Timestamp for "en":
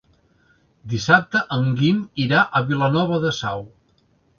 1.57-1.71